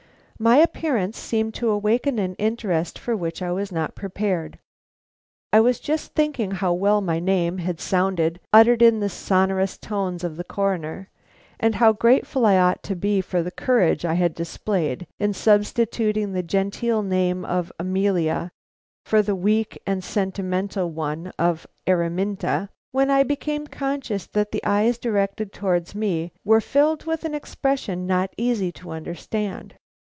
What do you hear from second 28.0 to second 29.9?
not easy to understand.